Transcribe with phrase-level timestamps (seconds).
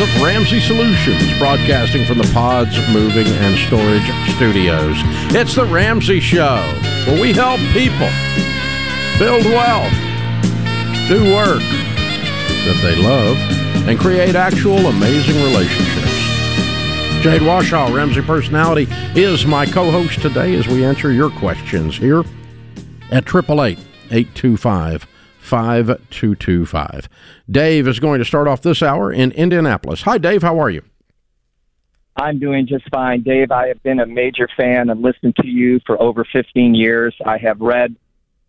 [0.00, 4.04] of Ramsey Solutions, broadcasting from the Pods Moving and Storage
[4.36, 4.94] Studios.
[5.34, 6.56] It's the Ramsey Show,
[7.06, 8.10] where we help people
[9.18, 9.92] build wealth,
[11.08, 11.62] do work
[12.66, 13.38] that they love,
[13.88, 16.04] and create actual amazing relationships.
[17.22, 22.20] Jade Warshaw, Ramsey Personality, is my co host today as we answer your questions here
[23.10, 23.78] at 888
[24.10, 25.06] 825
[25.46, 27.08] 5225.
[27.48, 30.02] Dave is going to start off this hour in Indianapolis.
[30.02, 30.42] Hi, Dave.
[30.42, 30.82] How are you?
[32.16, 33.50] I'm doing just fine, Dave.
[33.50, 37.14] I have been a major fan and listened to you for over 15 years.
[37.24, 37.94] I have read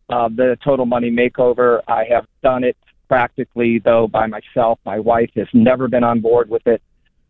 [0.10, 1.82] uh, the Total Money Makeover.
[1.88, 4.80] I have done it practically, though, by myself.
[4.86, 6.82] My wife has never been on board with it,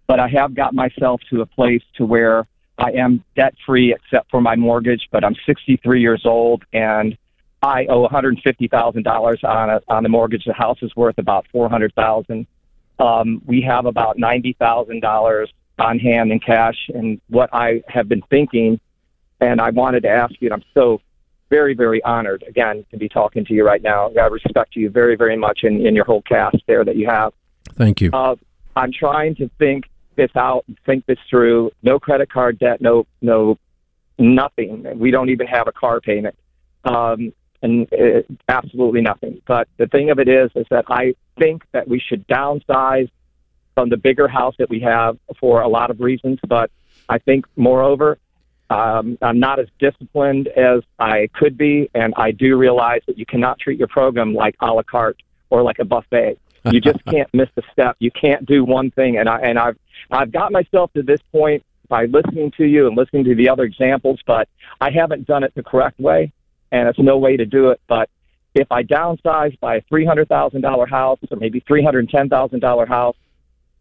[0.06, 4.30] but I have got myself to a place to where I am debt free except
[4.30, 5.10] for my mortgage.
[5.12, 7.18] But I'm 63 years old and
[7.62, 10.46] I owe $150,000 on a, on the mortgage.
[10.46, 12.46] The house is worth about 400,000.
[13.00, 15.48] Um, we have about $90,000
[15.80, 16.90] on hand in cash.
[16.94, 18.80] And what I have been thinking,
[19.42, 21.02] and I wanted to ask you, and I'm so
[21.50, 24.12] very, very honored again to be talking to you right now.
[24.20, 27.34] I respect you very, very much in, in your whole cast there that you have.
[27.74, 28.12] Thank you.
[28.12, 28.36] Uh,
[28.76, 31.72] I'm trying to think this out, think this through.
[31.84, 33.58] No credit card debt, no, no,
[34.20, 34.86] nothing.
[34.98, 36.36] We don't even have a car payment.
[36.84, 39.42] Um, and uh, absolutely nothing.
[39.48, 43.10] But the thing of it is, is that I think that we should downsize
[43.74, 46.40] from the bigger house that we have for a lot of reasons.
[46.48, 46.72] But
[47.10, 48.18] I think, moreover,
[48.70, 53.26] um, I'm not as disciplined as I could be, and I do realize that you
[53.26, 56.38] cannot treat your program like a la carte or like a buffet.
[56.72, 57.96] You just can't miss a step.
[58.00, 59.78] You can't do one thing, and I and I've
[60.12, 63.64] I've got myself to this point by listening to you and listening to the other
[63.64, 64.50] examples, but
[64.82, 66.34] I haven't done it the correct way
[66.72, 67.82] and it's no way to do it.
[67.88, 68.10] But
[68.54, 72.30] if I downsize by a three hundred thousand dollar house or maybe three hundred ten
[72.30, 73.16] thousand dollar house,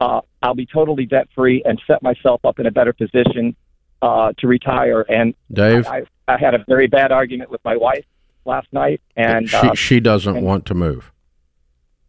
[0.00, 3.56] uh, I'll be totally debt free and set myself up in a better position
[4.02, 5.04] uh, to retire.
[5.08, 8.04] And Dave, I, I, I had a very bad argument with my wife
[8.44, 11.12] last night, and she uh, she doesn't and- want to move.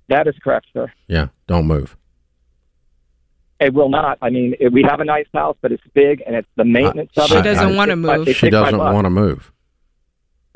[0.10, 0.92] that is correct, sir.
[1.08, 1.96] Yeah, don't move.
[3.60, 4.20] It will not.
[4.22, 7.10] I mean, it, we have a nice house, but it's big, and it's the maintenance
[7.18, 7.30] of it.
[7.30, 8.28] She doesn't wanna move.
[8.28, 9.52] it She doesn't want to move.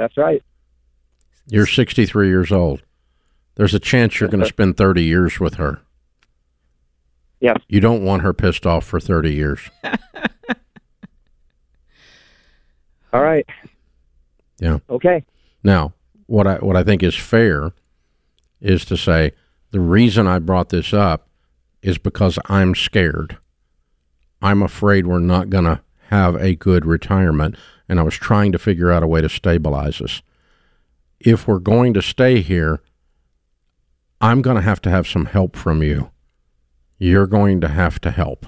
[0.02, 0.42] That's right.
[1.46, 2.82] You're 63 years old.
[3.54, 5.84] There's a chance you're going to spend 30 years with her.
[7.40, 7.58] Yes.
[7.68, 9.60] You don't want her pissed off for 30 years.
[13.14, 13.46] All right.
[14.58, 14.80] Yeah.
[14.90, 15.24] Okay.
[15.64, 15.94] Now,
[16.26, 17.72] what I what I think is fair
[18.60, 19.34] is to say
[19.70, 21.28] the reason I brought this up
[21.84, 23.38] is because I'm scared.
[24.42, 25.82] I'm afraid we're not going to
[26.12, 27.56] have a good retirement,
[27.90, 30.22] and I was trying to figure out a way to stabilize us.
[31.20, 32.82] If we're going to stay here,
[34.20, 36.12] I'm going to have to have some help from you.
[37.00, 38.46] You're going to have to help.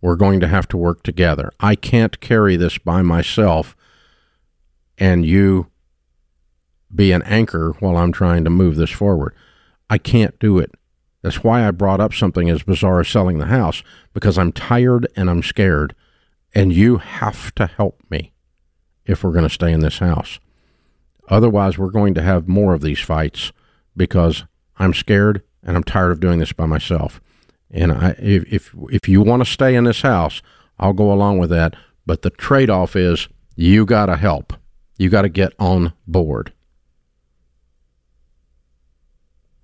[0.00, 1.50] We're going to have to work together.
[1.60, 3.74] I can't carry this by myself
[4.98, 5.70] and you
[6.94, 9.34] be an anchor while I'm trying to move this forward.
[9.88, 10.72] I can't do it.
[11.22, 15.08] That's why I brought up something as bizarre as selling the house because I'm tired
[15.16, 15.94] and I'm scared,
[16.54, 18.32] and you have to help me
[19.04, 20.38] if we're going to stay in this house.
[21.28, 23.52] Otherwise, we're going to have more of these fights
[23.96, 24.44] because
[24.78, 27.20] I'm scared and I'm tired of doing this by myself.
[27.70, 30.40] And I, if if, if you want to stay in this house,
[30.78, 31.76] I'll go along with that.
[32.06, 34.54] But the trade off is you got to help.
[34.96, 36.52] You got to get on board.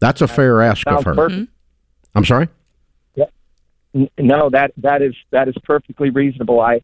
[0.01, 1.15] That's a fair ask of her.
[1.15, 1.41] perfect.
[1.41, 1.53] Mm-hmm.
[2.15, 2.49] I'm sorry.
[3.95, 6.61] N- No, that that is that is perfectly reasonable.
[6.61, 6.83] I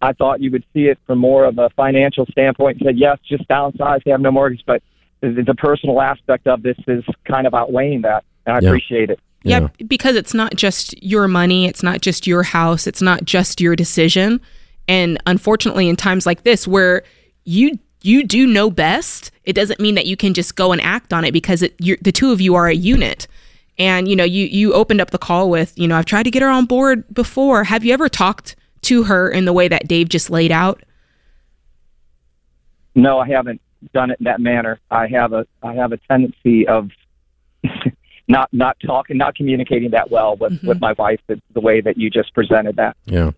[0.00, 3.18] I thought you would see it from more of a financial standpoint and said yes,
[3.26, 4.82] just downsize, have no mortgage, but
[5.20, 8.68] the, the personal aspect of this is kind of outweighing that, and I Yeah.
[8.68, 9.20] appreciate it.
[9.44, 9.68] Yeah.
[9.88, 13.74] because it's not just your money, it's not just your house, it's not just your
[13.74, 14.40] decision.
[14.86, 17.02] And unfortunately, in times like this where
[17.44, 21.12] you you do know best, it doesn't mean that you can just go and act
[21.12, 23.28] on it because it, you're, the two of you are a unit.
[23.78, 26.30] And you know, you you opened up the call with, you know, I've tried to
[26.30, 27.64] get her on board before.
[27.64, 30.82] Have you ever talked to her in the way that Dave just laid out?
[32.94, 33.60] No, I haven't
[33.94, 34.78] done it in that manner.
[34.90, 36.90] I have a I have a tendency of
[38.28, 41.20] not not talking, not communicating that well with with my wife.
[41.26, 42.96] The, the way that you just presented that.
[43.06, 43.32] Yeah.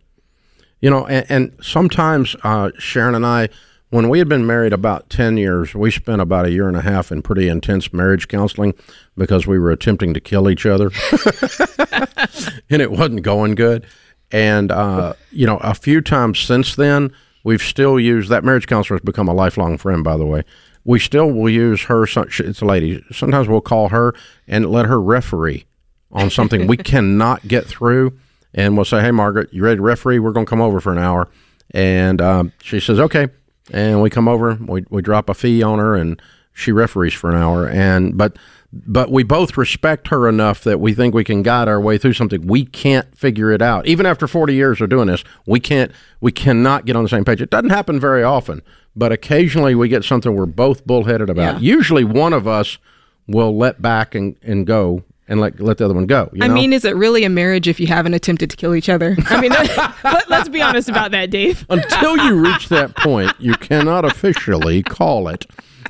[0.81, 3.49] You know, and, and sometimes uh, Sharon and I,
[3.95, 6.81] when we had been married about 10 years, we spent about a year and a
[6.81, 8.75] half in pretty intense marriage counseling
[9.17, 10.91] because we were attempting to kill each other.
[12.69, 13.87] and it wasn't going good.
[14.33, 17.13] And, uh, you know, a few times since then,
[17.45, 20.43] we've still used that marriage counselor has become a lifelong friend, by the way.
[20.85, 22.03] We still will use her.
[22.03, 23.01] It's a lady.
[23.13, 24.13] Sometimes we'll call her
[24.49, 25.67] and let her referee
[26.11, 28.19] on something we cannot get through,
[28.55, 30.19] and we'll say, "Hey, Margaret, you ready to referee?
[30.19, 31.29] We're going to come over for an hour."
[31.71, 33.29] And um, she says, "Okay,"
[33.73, 34.55] and we come over.
[34.55, 36.21] We we drop a fee on her, and
[36.53, 37.69] she referees for an hour.
[37.69, 38.37] And but
[38.73, 42.15] but we both respect her enough that we think we can guide our way through
[42.15, 42.47] something.
[42.47, 43.87] We can't figure it out.
[43.87, 47.25] Even after 40 years of doing this, we can't we cannot get on the same
[47.25, 47.41] page.
[47.41, 48.63] It doesn't happen very often,
[48.97, 51.63] but occasionally we get something we're both bullheaded about.
[51.63, 51.75] Yeah.
[51.77, 52.79] Usually one of us
[53.27, 56.31] will let back and, and go and let let the other one go.
[56.33, 56.55] You I know?
[56.55, 59.17] mean, is it really a marriage if you haven't attempted to kill each other?
[59.27, 61.65] I mean, let, let's be honest about that, Dave.
[61.71, 65.47] until you reach that point, you cannot officially call it.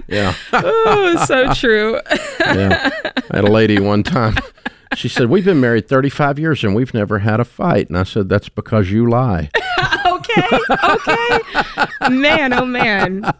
[0.08, 0.34] Yeah.
[0.52, 2.00] Oh, so true.
[2.40, 2.90] yeah.
[3.30, 4.36] I had a lady one time.
[4.96, 7.88] She said, We've been married 35 years and we've never had a fight.
[7.88, 9.50] And I said, That's because you lie.
[10.06, 10.48] okay,
[10.84, 11.38] okay.
[12.10, 13.30] Man, oh man.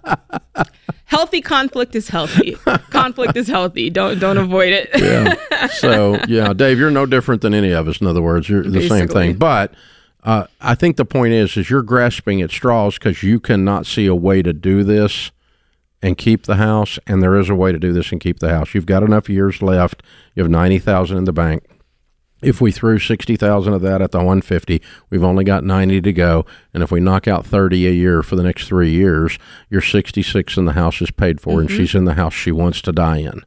[1.07, 2.53] Healthy conflict is healthy.
[2.91, 3.91] Conflict is healthy.
[3.91, 4.89] Don't don't avoid it.
[4.97, 5.67] Yeah.
[5.69, 8.01] So, yeah, Dave, you're no different than any of us.
[8.01, 9.35] In other words, you're the same thing.
[9.35, 9.75] But
[10.23, 14.07] uh, I think the point is, is you're grasping at straws because you cannot see
[14.07, 15.31] a way to do this
[16.01, 16.99] and keep the house.
[17.07, 18.75] And there is a way to do this and keep the house.
[18.75, 20.03] You've got enough years left.
[20.35, 21.65] You have 90,000 in the bank.
[22.45, 24.81] If we threw 60,000 of that at the 150,
[25.11, 26.47] we've only got 90 to go.
[26.73, 29.39] And if we knock out 30 a year for the next three years,
[29.71, 31.79] you're 66 and the house is paid for and mm-hmm.
[31.79, 33.43] she's in the house she wants to die in.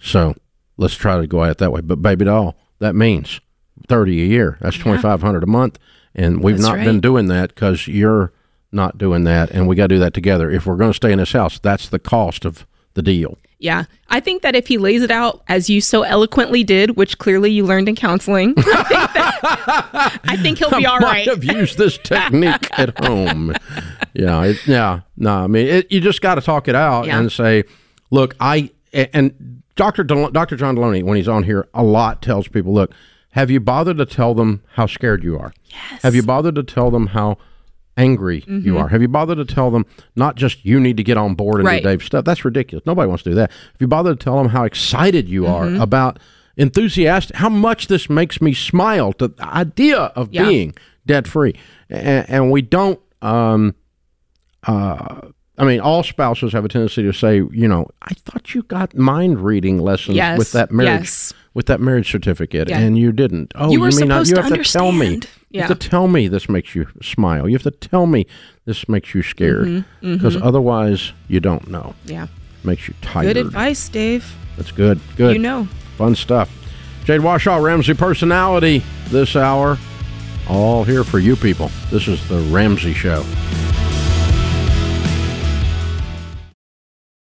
[0.00, 0.34] So
[0.76, 1.80] let's try to go at it that way.
[1.80, 3.40] But baby doll, that means
[3.88, 4.58] 30 a year.
[4.60, 5.78] That's 2,500 a month.
[6.14, 6.84] And we've That's not right.
[6.84, 8.32] been doing that because you're
[8.72, 9.50] not doing that.
[9.50, 10.50] And we got to do that together.
[10.50, 12.66] If we're going to stay in this house, that's the cost of
[12.98, 13.38] the deal.
[13.60, 13.84] Yeah.
[14.08, 17.50] I think that if he lays it out as you so eloquently did, which clearly
[17.50, 21.28] you learned in counseling, I think, that, I think he'll be all might right.
[21.28, 23.54] have used this technique at home.
[24.14, 25.00] Yeah, it, yeah.
[25.16, 27.18] No, I mean, it, you just got to talk it out Yeah.
[27.18, 27.64] and say,
[28.10, 32.48] "Look, I." And Doctor Del- Doctor John Deloney, when he's on here, a lot tells
[32.48, 32.92] people, "Look,
[33.32, 35.52] have you bothered to tell them how scared you are?
[35.66, 36.02] Yes.
[36.02, 37.38] Have you bothered to tell them how?"
[37.98, 38.66] Angry Mm-hmm.
[38.66, 38.88] you are.
[38.88, 39.84] Have you bothered to tell them
[40.16, 41.82] not just you need to get on board and Right.
[41.82, 42.24] do Dave's stuff?
[42.24, 42.86] That's ridiculous.
[42.86, 43.50] Nobody wants to do that.
[43.50, 45.78] Have you bothered to tell them how excited you Mm-hmm.
[45.78, 46.18] are about
[46.56, 50.44] enthusiastic, how much this makes me smile to the idea of Yeah.
[50.48, 50.74] being
[51.06, 51.54] debt free,
[51.90, 52.98] and, and we don't.
[53.20, 53.74] Um,
[54.66, 55.20] uh,
[55.58, 58.96] I mean, all spouses have a tendency to say, you know, I thought you got
[58.96, 61.34] mind reading lessons Yes, with that marriage, yes.
[61.54, 62.78] with that marriage certificate, Yeah.
[62.78, 63.52] and you didn't.
[63.56, 65.06] Oh, You were mean not- supposed you have to tell me.
[65.14, 65.28] understand.
[65.50, 67.48] You have to tell me this makes you smile.
[67.48, 68.26] You have to tell me
[68.66, 71.94] this makes you scared, Mm-hmm, because otherwise you don't know.
[72.04, 72.26] yeah.
[72.64, 73.34] Makes you tired.
[73.34, 74.34] Good advice, Dave.
[74.56, 75.00] That's good.
[75.16, 75.34] Good.
[75.34, 75.66] You know.
[75.96, 76.50] Fun stuff.
[77.04, 79.78] Jade Warshaw, Ramsey personality this hour.
[80.48, 81.70] All here for you people.
[81.90, 83.24] This is the Ramsey Show.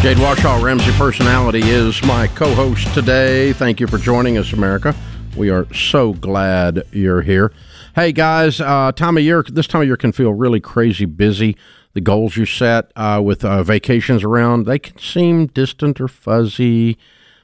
[0.00, 3.52] Jade Warshaw, Ramsey Personality, is my co host today.
[3.52, 4.94] Thank you for joining us, America.
[5.36, 7.52] We are so glad you're here.
[7.94, 11.54] Hey, guys, uh, time of year, this time of year can feel really crazy busy.
[11.92, 16.96] The goals you set uh, with uh, vacations around, they can seem distant or fuzzy.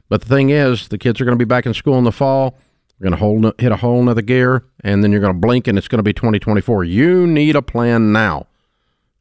[0.08, 2.10] But the thing is, the kids are going to be back in school in the
[2.10, 2.56] fall.
[2.98, 5.76] You're going to hit a whole nother gear, and then you're going to blink, and
[5.76, 6.84] it's going to be 2024.
[6.84, 8.46] You need a plan now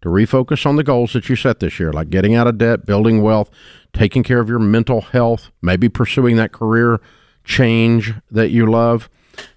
[0.05, 2.85] to refocus on the goals that you set this year, like getting out of debt,
[2.85, 3.49] building wealth,
[3.91, 7.01] taking care of your mental health, maybe pursuing that career
[7.43, 9.09] change that you love.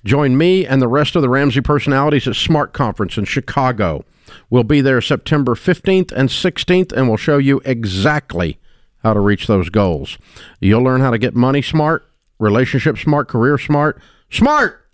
[0.06, 4.06] Join me and the rest of the Ramsey personalities at Smart Conference in Chicago.
[4.48, 8.58] We'll be there September 15th and 16th, and we'll show you exactly
[9.02, 10.16] how to reach those goals.
[10.60, 14.00] You'll learn how to get money smart, relationship smart, career smart,
[14.30, 14.86] smart.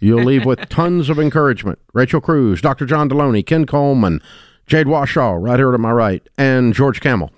[0.00, 1.80] You'll leave with tons of encouragement.
[1.92, 2.86] Rachel Cruz, Dr.
[2.86, 4.22] John Deloney, Ken Coleman,
[4.66, 7.30] Jade Warshaw, right here to my right, and George Kamel,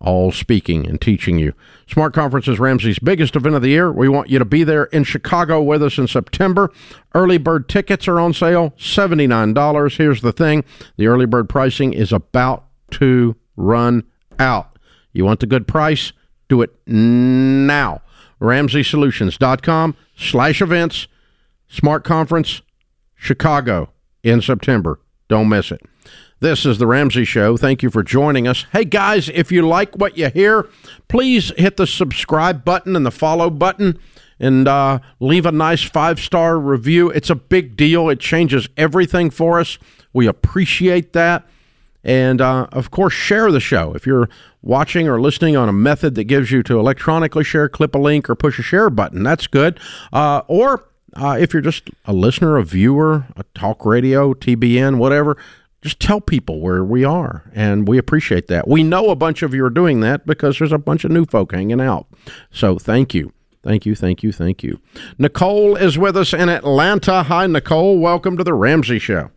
[0.00, 1.52] all speaking and teaching you.
[1.86, 3.92] Smart Conference is Ramsey's biggest event of the year.
[3.92, 6.70] We want you to be there in Chicago with us in September.
[7.14, 9.96] Early bird tickets are on sale, $79.
[9.96, 10.64] Here's the thing
[10.96, 14.04] the early bird pricing is about to run
[14.38, 14.78] out.
[15.12, 16.12] You want the good price?
[16.48, 18.00] Do it now.
[18.40, 21.08] RamseySolutions.com slash events,
[21.68, 22.62] Smart Conference,
[23.14, 23.90] Chicago
[24.22, 24.98] in September.
[25.28, 25.82] Don't miss it.
[26.40, 27.58] This is The Ramsey Show.
[27.58, 28.64] Thank you for joining us.
[28.72, 30.66] Hey, guys, if you like what you hear,
[31.06, 33.98] please hit the subscribe button and the follow button
[34.38, 37.10] and uh, leave a nice five star review.
[37.10, 39.76] It's a big deal, it changes everything for us.
[40.14, 41.46] We appreciate that.
[42.02, 43.92] And uh, of course, share the show.
[43.92, 44.30] If you're
[44.62, 48.30] watching or listening on a method that gives you to electronically share, clip a link,
[48.30, 49.78] or push a share button, that's good.
[50.10, 55.36] Uh, or uh, if you're just a listener, a viewer, a talk radio, TBN, whatever,
[55.82, 57.50] just tell people where we are.
[57.54, 58.68] And we appreciate that.
[58.68, 61.24] We know a bunch of you are doing that because there's a bunch of new
[61.24, 62.06] folk hanging out.
[62.50, 63.32] So thank you.
[63.62, 64.80] Thank you, thank you, thank you.
[65.18, 67.22] Nicole is with us in Atlanta.
[67.24, 67.98] Hi, Nicole.
[67.98, 69.30] Welcome to the Ramsey Show.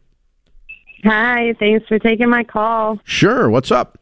[1.03, 2.99] Hi, thanks for taking my call.
[3.03, 3.49] Sure.
[3.49, 3.99] What's up?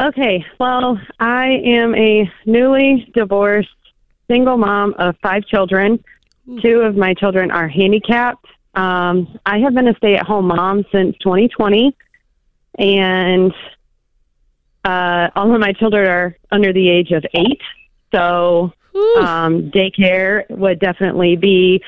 [0.00, 3.68] Okay, well, I am a newly divorced
[4.26, 6.02] single mom of five children.
[6.62, 8.46] Two of my children are handicapped.
[8.74, 11.94] Um, I have been a stay at home mom since 2020,
[12.78, 13.52] and
[14.84, 17.60] uh, all of my children are under the age of eight.
[18.14, 18.72] So
[19.16, 21.82] um, daycare would definitely be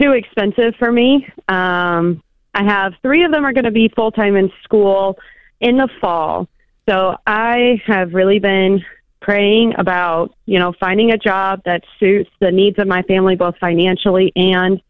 [0.00, 1.26] too expensive for me.
[1.48, 2.22] Um,
[2.54, 5.18] I have three of them are going to be full time in school
[5.60, 6.48] in the fall.
[6.88, 8.84] So I have really been
[9.20, 13.56] praying about, you know, finding a job that suits the needs of my family, both
[13.58, 14.80] financially and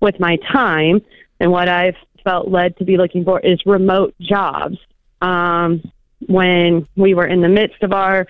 [0.00, 1.00] with my time.
[1.40, 4.78] And what I've felt led to be looking for is remote jobs.
[5.22, 5.92] Um,
[6.26, 8.26] when we were in the midst of our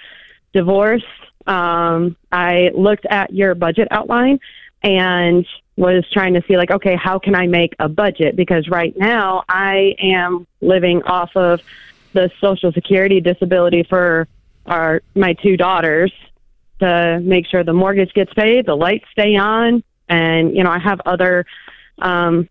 [0.53, 1.05] divorce,
[1.47, 4.41] um, I looked at your budget outline
[4.83, 5.47] and
[5.77, 9.43] was trying to see like okay how can i make a budget because right now
[9.49, 11.61] i am living off of
[12.13, 14.27] the social security disability for
[14.67, 16.13] our my two daughters
[16.81, 20.79] to make sure the mortgage gets paid the lights stay on and you know i
[20.79, 21.45] have other
[22.01, 22.49] um,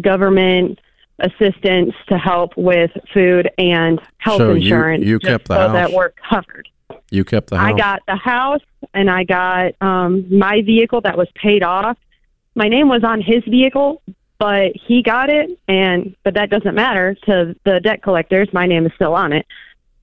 [0.00, 0.78] government
[1.18, 5.60] assistance to help with food and health So you- insurance you just kept the so
[5.68, 5.72] house?
[5.74, 6.68] that we're covered
[7.10, 7.72] You kept the house.
[7.74, 8.62] I got the house
[8.94, 11.96] and I got um, my vehicle that was paid off.
[12.54, 14.02] My name was on his vehicle,
[14.38, 18.48] but he got it, and but that doesn't matter to the debt collectors.
[18.52, 19.46] My name is still on it,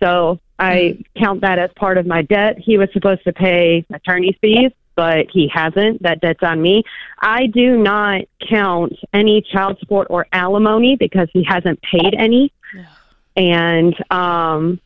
[0.01, 2.57] so I count that as part of my debt.
[2.57, 6.03] He was supposed to pay attorney's fees, but he hasn't.
[6.03, 6.83] That debt's on me.
[7.21, 12.51] I do not count any child support or alimony because he hasn't paid any,
[13.37, 14.81] and um,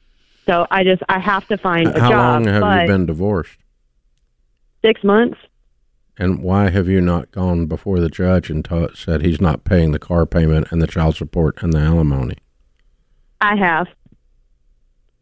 [0.46, 2.46] so I just I have to find a How job.
[2.46, 3.58] How long have you been divorced?
[4.84, 5.39] Six months.
[6.20, 9.93] And why have you not gone before the judge and ta said he's not paying
[9.93, 12.36] the car payment and the child support and the alimony?
[13.41, 13.88] I have.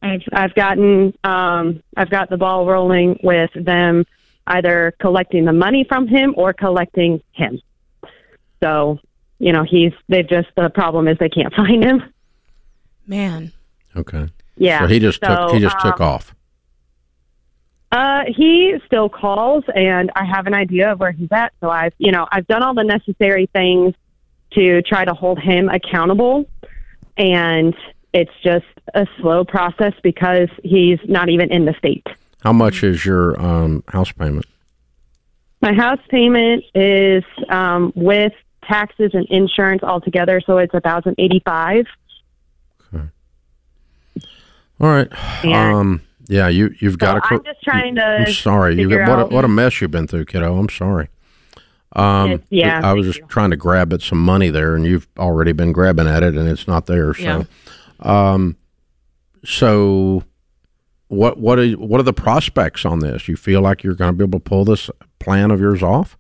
[0.02, 4.04] I've I've gotten um I've got the ball rolling with them
[4.48, 7.60] either collecting the money from him or collecting him.
[8.62, 9.00] So,
[9.40, 12.04] you know, he's they've just the problem is they can't find him.
[13.08, 13.52] Man.
[13.96, 14.28] Okay.
[14.58, 14.82] Yeah.
[14.82, 16.36] So he just took he just took um, off.
[17.92, 21.52] Uh, he still calls, and I have an idea of where he's at.
[21.60, 23.96] So I've, you know, I've done all the necessary things
[24.54, 26.50] to try to hold him accountable,
[27.18, 27.76] and
[28.14, 32.08] it's just a slow process because he's not even in the state.
[32.42, 34.46] How much is your um, house payment?
[35.62, 38.34] My house payment is um, with
[38.64, 41.86] taxes and insurance altogether, so it's a thousand eighty-five.
[44.80, 45.08] All right.
[45.44, 47.36] And- Um, yeah, you you've got So to.
[47.36, 48.80] I'm just trying to I'm sorry.
[48.80, 50.58] You got, what a, what a mess you've been through, kiddo.
[50.58, 51.10] I'm sorry.
[51.94, 53.26] Um, yeah, I was just you.
[53.28, 56.48] trying to grab at some money there, and you've already been grabbing at it, and
[56.48, 57.14] it's not there.
[57.14, 57.44] So, Yeah.
[58.00, 58.56] um,
[59.44, 60.24] so
[61.12, 63.27] what what are what are the prospects on this?
[63.27, 64.89] You feel like you're going to be able to pull this
[65.20, 66.18] plan of yours off?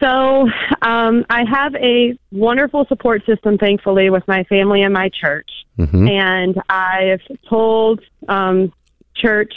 [0.00, 0.48] So
[0.80, 5.50] um, I have a wonderful support system, thankfully, with my family and my church.
[5.76, 8.72] hmm And I've told um,
[9.14, 9.52] church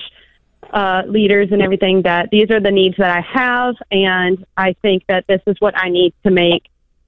[0.71, 5.03] uh, leaders and everything that these are the needs that I have, and I think
[5.07, 6.63] that this is what I need to make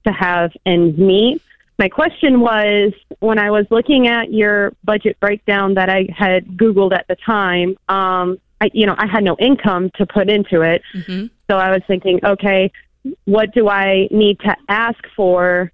[0.06, 1.42] to have ends meet.
[1.78, 6.92] My question was when I was looking at your budget breakdown that I had Googled
[6.94, 10.82] at the time, um, I, you know, I had no income to put into it.
[10.92, 12.72] hmm So I was thinking, okay,
[13.26, 15.70] what do I need to ask for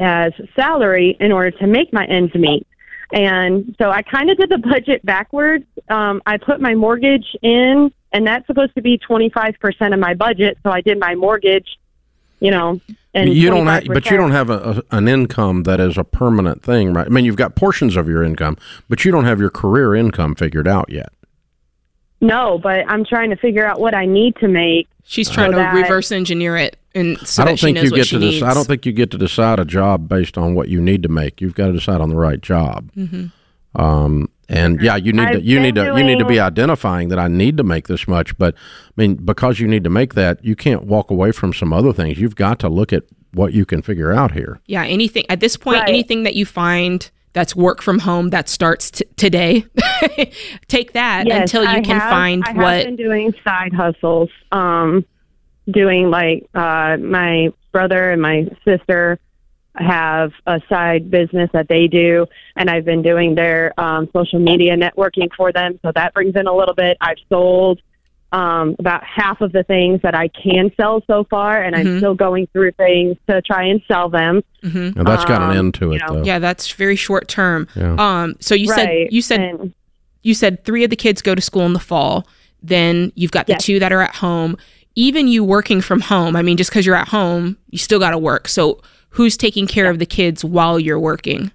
[0.00, 2.66] as salary in order to make my ends meet?
[3.12, 5.66] And so I kind of did the budget backwards.
[5.90, 10.56] Um, I put my mortgage in, and that's supposed to be 25% of my budget.
[10.62, 11.78] So I did my mortgage,
[12.40, 12.80] you know,
[13.14, 16.04] and you don't have, but you don't have a, a, an income that is a
[16.04, 17.06] permanent thing, right?
[17.06, 18.56] I mean, you've got portions of your income,
[18.88, 21.12] but you don't have your career income figured out yet.
[22.20, 24.88] No, but I'm trying to figure out what I need to make.
[25.04, 27.84] She's trying So to that- reverse engineer it, and so I don't she think knows
[27.86, 28.34] you get to needs.
[28.36, 28.50] decide.
[28.50, 31.08] I don't think you get to decide a job based on what you need to
[31.08, 31.40] make.
[31.40, 32.90] You've got to decide on the right job.
[33.74, 37.08] Um, and yeah, you need to I've you need to you need to be identifying
[37.08, 38.36] that I need to make this much.
[38.38, 41.72] But I mean, because you need to make that, you can't walk away from some
[41.72, 42.18] other things.
[42.18, 44.60] You've got to look at what you can figure out here.
[44.66, 45.88] Yeah, anything at this point, Right.
[45.88, 49.64] anything that you find that's work from home that starts t- today,
[50.68, 52.84] take that Yes, until you I can have- find I have what.
[52.84, 54.28] been doing side hustles.
[54.52, 55.04] Um,
[55.70, 59.18] doing like uh, my brother and my sister
[59.76, 62.26] have a side business that they do,
[62.56, 65.78] and I've been doing their um, social media networking for them.
[65.82, 66.98] So that brings in a little bit.
[67.00, 67.80] I've sold
[68.32, 71.78] um, about half of the things that I can sell so far, and Mhm.
[71.80, 74.42] I'm still going through things to try and sell them.
[74.64, 74.96] Mhm.
[74.96, 76.22] Now that's got an Um, end to you it, know, though.
[76.24, 77.66] Yeah, that's very short term.
[77.76, 77.94] Yeah.
[77.98, 79.72] Um, so you said you said And-
[80.22, 82.26] you said three of the kids go to school in the fall.
[82.62, 83.64] Then you've got the Yes.
[83.64, 84.56] two that are at home.
[84.94, 88.12] Even you working from home, I mean, just because you're at home, you still got
[88.12, 88.48] to work.
[88.48, 88.80] So
[89.12, 91.50] who's taking care of the kids while you're working?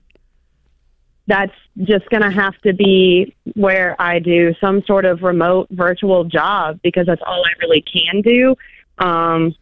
[1.30, 6.24] that's just going to have to be where I do some sort of remote virtual
[6.24, 8.56] job because that's all I really can do.
[8.98, 9.54] Um,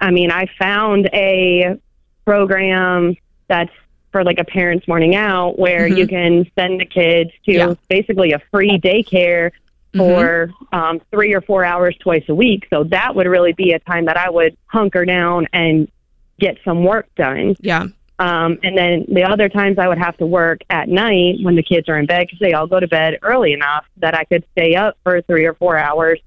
[0.00, 1.76] I mean, I found a
[2.24, 3.16] program
[3.48, 3.72] that's
[4.12, 5.96] for like a parents morning out where Mhm.
[5.96, 7.74] you can send the kids to Yeah.
[7.88, 9.50] basically a free daycare
[9.96, 12.68] for um, three or four hours twice a week.
[12.70, 15.88] So that would really be a time that I would hunker down and
[16.42, 17.56] get some work done.
[17.60, 17.86] Yeah.
[18.18, 21.62] Um, and then the other times I would have to work at night when the
[21.62, 24.44] kids are in bed because they all go to bed early enough that I could
[24.52, 26.20] stay up for three or four hours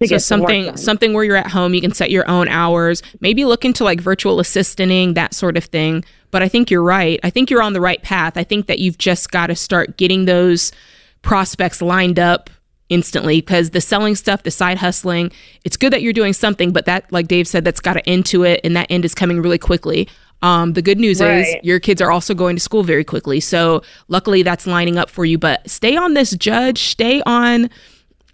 [0.00, 2.26] to so get some work something something where you're at home you can set your
[2.26, 6.70] own hours maybe look into like virtual assistanting that sort of thing but i think
[6.70, 9.48] you're right i think you're on the right path i think that you've just got
[9.48, 10.72] to start getting those
[11.20, 12.48] prospects lined up
[12.90, 15.32] instantly because the selling stuff the side hustling
[15.64, 18.26] it's good that you're doing something but that like dave said that's got to end
[18.26, 20.08] to it and that end is coming really quickly.
[20.42, 23.82] Um, the good news is your kids are also going to school very quickly so
[24.08, 27.68] luckily that's lining up for you but stay on this judge stay on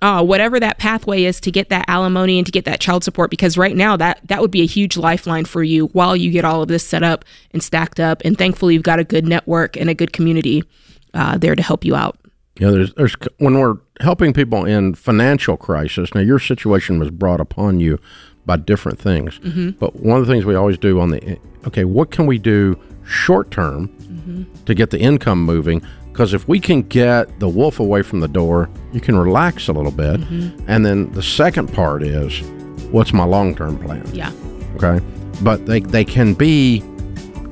[0.03, 3.31] uh, whatever that pathway is to get that alimony and to get that child support
[3.31, 6.45] because right now that that would be a huge lifeline for you while you get
[6.45, 9.77] all of this set up and stacked up and thankfully you've got a good network
[9.77, 10.63] and a good community
[11.15, 12.19] uh, there to help you out
[12.59, 16.15] You know, there's, there's when we're helping people in financial crisis.
[16.15, 17.99] Now, your situation was brought upon you
[18.47, 19.71] by different things, mm-hmm.
[19.71, 22.79] but one of the things we always do on the okay, what can we do
[23.07, 24.65] short term mm-hmm.
[24.65, 25.83] to get the income moving?
[26.13, 29.73] Because if we can get the wolf away from the door, you can relax a
[29.73, 30.65] little bit, mm-hmm.
[30.67, 32.41] and then the second part is,
[32.91, 34.07] what's my long term plan?
[34.15, 34.33] yeah
[34.77, 35.05] okay
[35.43, 36.83] but they, they can be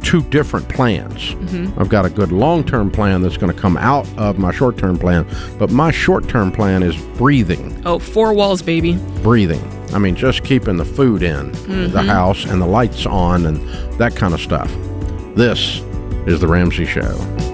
[0.04, 1.34] two different plans.
[1.34, 1.80] Mm-hmm.
[1.80, 5.26] I've got a good long-term plan that's going to come out of my short-term plan
[5.58, 7.82] but my short-term plan is breathing.
[7.86, 8.96] Oh four walls baby.
[9.22, 9.62] Breathing.
[9.92, 11.96] I mean just keeping the food in the mm-hmm.
[12.06, 13.56] house and the lights on and
[13.98, 14.70] that kind of stuff.
[15.34, 15.80] This
[16.26, 17.53] is the ramsey show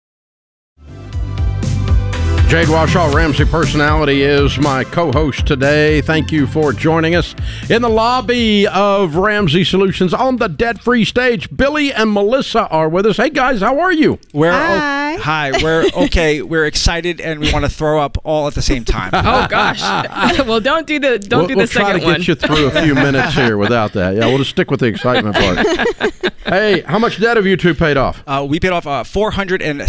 [2.51, 6.01] Jade Warshaw Ramsey personality is my co-host today.
[6.01, 7.33] Thank you for joining us
[7.69, 11.47] in the lobby of Ramsey Solutions on the debt-free stage.
[11.55, 13.15] Billy and Melissa are with us.
[13.15, 14.19] Hey guys, how are you?
[14.33, 15.15] We're Hi.
[15.15, 15.51] O- hi.
[15.63, 16.41] We're okay.
[16.41, 19.11] We're excited and we want to throw up all at the same time.
[19.13, 19.81] oh gosh
[20.45, 22.35] well don't do the don't we'll, do the we'll try second to one get you
[22.35, 24.15] through a few minutes here without that.
[24.15, 26.33] Yeah, we'll just stick with the excitement part.
[26.45, 28.21] hey, how much debt have you two paid off?
[28.27, 29.79] Uh, we paid off uh, four hundred and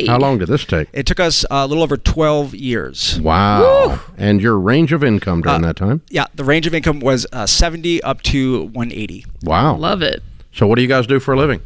[0.00, 0.88] seventy thousand How long did this take?
[0.92, 3.20] It took us uh, a little over twelve years.
[3.20, 4.00] Wow.
[4.16, 6.02] And your range of income during Uh, that time?
[6.10, 9.24] Yeah, the range of income was uh, seventy up to one eighty.
[9.42, 9.76] Wow.
[9.76, 11.60] love it So what do you guys do for a living?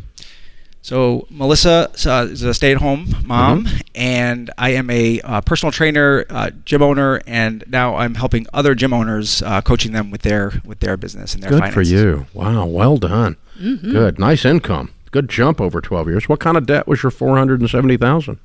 [0.83, 3.77] So Melissa uh, is a stay-at-home mom, Mm-hmm.
[3.95, 8.75] and I am a uh, personal trainer, uh, gym owner, and now I'm helping other
[8.75, 11.91] gym owners, uh, coaching them with their with their business and their Good finances.
[11.91, 12.27] for you.
[12.35, 13.37] Wow, well done.
[13.59, 14.19] Good.
[14.19, 14.91] Nice income.
[15.15, 16.29] Good jump over 12 years.
[16.29, 18.37] What kind of debt was your 470,000?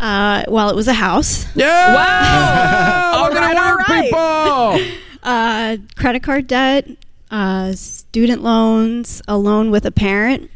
[0.00, 1.44] Uh, well, it was a house.
[1.54, 1.94] Yeah.
[1.94, 3.22] Wow.
[3.24, 4.04] Look All right, at work, right.
[4.04, 4.98] people.
[5.22, 6.88] Uh, credit card debt,
[7.30, 10.50] uh, student loans, a loan with a parent,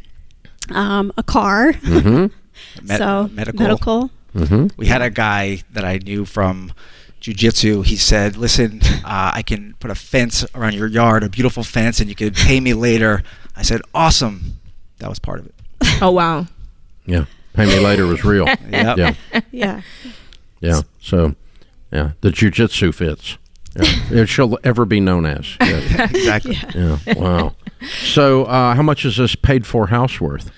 [0.70, 1.72] um, a car.
[1.74, 2.35] Mm-hmm.
[2.87, 3.61] Med- so medical.
[3.61, 4.11] medical.
[4.35, 4.66] Mm-hmm.
[4.78, 6.72] We had a guy that I knew from
[7.20, 7.85] jujitsu.
[7.85, 12.00] He said, "Listen, uh, I can put a fence around your yard, a beautiful fence,
[12.00, 13.22] and you could pay me later."
[13.54, 14.56] I said, "Awesome."
[14.98, 15.54] That was part of it.
[16.02, 16.46] Oh wow.
[17.06, 17.24] Yeah.
[17.54, 18.46] Pay me later was real.
[18.70, 18.96] Yep.
[18.98, 19.14] Yeah.
[19.50, 19.80] Yeah.
[20.61, 20.80] Yeah.
[21.00, 21.35] So,
[21.92, 23.38] yeah, the jujitsu fits.
[23.76, 24.22] Yeah.
[24.22, 25.56] it shall ever be known as.
[25.61, 26.11] Yes.
[26.11, 26.59] exactly.
[26.74, 26.98] Yeah.
[27.16, 27.54] Wow.
[28.04, 30.50] So, uh, how much is this paid for house worth?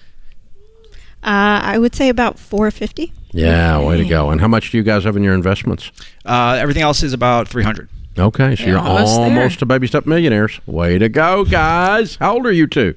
[1.23, 3.13] Uh, I would say about 450.
[3.33, 4.31] Yeah, way to go.
[4.31, 5.93] And how much do you guys have in your investments?
[6.25, 7.89] Uh, everything else is about three hundred.
[8.19, 10.61] Okay, so Yeah, you're almost almost, a baby step millionaires.
[10.67, 12.17] Way to go, guys.
[12.17, 12.95] How old are you two?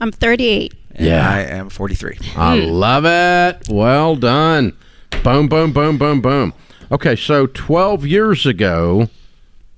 [0.00, 0.74] I'm 38.
[1.00, 1.28] And Yeah.
[1.30, 2.18] I am forty-three.
[2.36, 3.68] I love it.
[3.68, 4.76] Well done.
[5.24, 6.54] Boom, boom, boom, boom, boom.
[6.92, 9.08] Okay, so 12 years ago,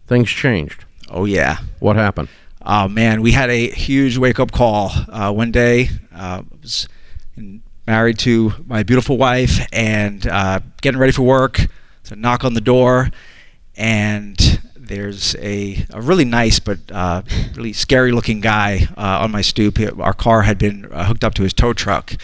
[0.06, 0.84] things changed.
[1.10, 1.58] Oh yeah.
[1.78, 2.28] What happened?
[2.64, 5.90] Oh man, we had a huge wake-up call uh, one day.
[6.14, 6.88] Uh, I was
[7.86, 11.66] married to my beautiful wife and uh, getting ready for work.
[12.04, 13.10] So knock on the door,
[13.76, 14.60] and
[14.92, 17.22] there's a, a really nice but uh,
[17.56, 19.78] really scary-looking guy uh, on my stoop.
[19.98, 22.14] Our car had been uh, hooked up to his tow truck.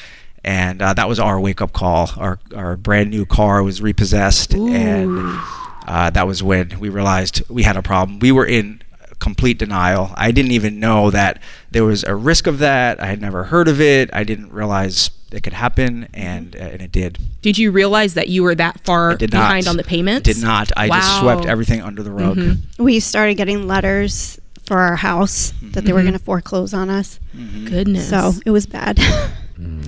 [0.45, 2.11] And uh, that was our wake-up call.
[2.17, 5.37] Our, our brand new car was repossessed, and
[5.87, 8.19] uh, that was when we realized we had a problem.
[8.21, 8.81] We were in
[9.19, 10.13] complete denial.
[10.15, 13.03] I didn't even know that there was a risk of that.
[13.03, 14.11] I had never heard of it.
[14.13, 17.19] I didn't realize it could happen, and uh, and it did.
[17.43, 19.71] Did you realize that you were that far did behind not.
[19.73, 20.25] on the payments?
[20.25, 20.71] Did not.
[20.77, 22.37] I just swept everything under the rug.
[22.37, 22.59] Mhm.
[22.79, 26.05] We started getting letters for our house that they were Mhm.
[26.05, 27.19] going to foreclose on us.
[27.65, 28.09] Goodness.
[28.09, 28.99] So it was bad.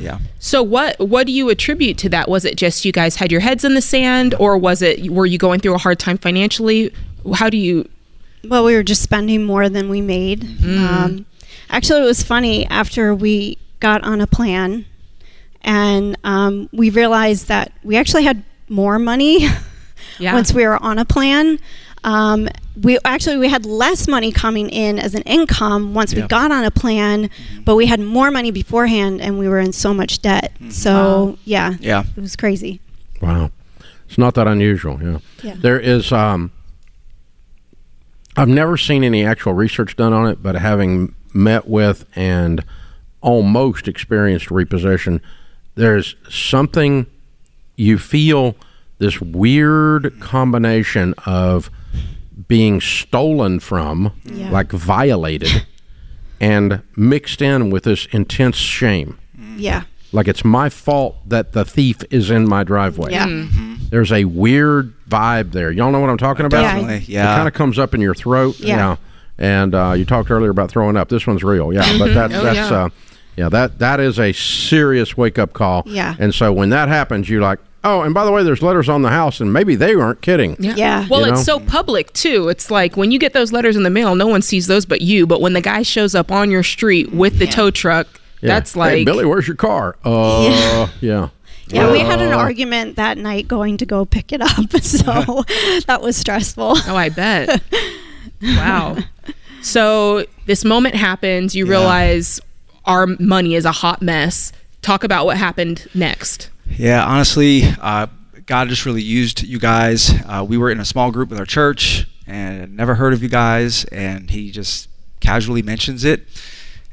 [0.01, 0.19] Yeah.
[0.41, 2.29] So what what do you attribute to that?
[2.29, 5.27] Was it just you guys had your heads in the sand, or was it were
[5.27, 6.93] you going through a hard time financially?
[7.35, 7.89] How do you?
[8.49, 10.43] well, we were just spending more than we made.
[10.65, 11.25] Um,
[11.69, 14.87] actually, it was funny after we got on a plan
[15.63, 19.47] and um, we realized that we actually had more money
[20.19, 20.35] Yeah.
[20.35, 21.59] once we were on a plan.
[22.05, 22.49] Um,
[22.83, 26.65] we actually we had less money coming in as an income once we got on
[26.65, 27.29] a plan,
[27.65, 30.53] but we had more money beforehand, and we were in so much debt.
[30.71, 31.39] So Wow.
[31.45, 32.05] yeah, Yeah.
[32.17, 32.81] it was crazy.
[33.21, 33.51] Wow.
[34.09, 35.19] It's not that unusual, yeah.
[35.43, 35.55] Yeah.
[35.59, 36.53] There is um
[38.37, 42.65] I've never seen any actual research done on it, but having met with and
[43.21, 45.21] almost experienced repossession,
[45.75, 47.07] there's something
[47.77, 48.57] you feel
[48.99, 51.71] this weird combination of
[52.49, 54.51] being stolen from, Yeah.
[54.51, 55.67] like violated,
[56.41, 59.19] and mixed in with this intense shame.
[59.57, 63.13] Yeah, Like it's my fault that the thief is in my driveway.
[63.13, 63.47] yeah,
[63.91, 65.71] There's a weird vibe there.
[65.71, 66.81] Y'all know what I'm talking about?
[67.09, 67.33] Yeah.
[67.33, 68.59] It kind of comes up in your throat.
[68.61, 68.97] Yeah.
[69.39, 71.09] And uh, you talked earlier about throwing up.
[71.09, 71.73] This one's real.
[71.73, 71.99] Yeah.
[71.99, 72.85] But that, Oh, that's yeah.
[72.85, 72.89] uh,
[73.41, 75.83] yeah that that is a serious wake up call.
[75.87, 76.15] Yeah.
[76.19, 79.03] And so when that happens, you're like, oh, and by the way, there's letters on
[79.03, 80.57] the house, and maybe they weren't kidding.
[80.61, 80.75] Yeah.
[80.77, 81.07] Yeah.
[81.11, 82.49] Well, You it's so public too.
[82.49, 85.01] It's like when you get those letters in the mail, no one sees those but
[85.01, 85.27] you.
[85.27, 88.07] But when the guy shows up on your street with the tow truck,
[88.43, 88.49] Yeah.
[88.55, 89.97] that's hey, like Billy, where's your car?
[90.05, 91.29] Uh, yeah.
[91.69, 91.93] yeah.
[91.93, 95.45] We had an Uh, argument that night going to go pick it up, so
[95.87, 96.75] that was stressful.
[96.87, 97.63] Oh, I bet.
[98.43, 98.99] wow.
[99.63, 101.55] So this moment happens.
[101.55, 101.71] You Yeah.
[101.71, 102.41] realize
[102.91, 104.53] our money is a hot mess.
[104.83, 106.51] Talk about what happened next.
[106.67, 108.09] Yeah, honestly, uh,
[108.47, 110.11] God just really used you guys.
[110.27, 113.29] Uh, we were in a small group with our church and never heard of you
[113.29, 114.89] guys, and He just
[115.21, 116.27] casually mentions it.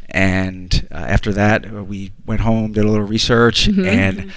[0.10, 4.31] And uh, after that, we went home, did a little research, and